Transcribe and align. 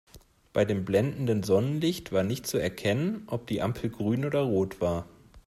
Bei 0.51 0.65
dem 0.65 0.83
blendenden 0.83 1.43
Sonnenlicht 1.43 2.11
war 2.11 2.23
nicht 2.23 2.47
zu 2.47 2.57
erkennen, 2.57 3.21
ob 3.27 3.45
die 3.45 3.61
Ampel 3.61 3.91
grün 3.91 4.25
oder 4.25 4.39
rot 4.41 4.81
war. 4.81 5.07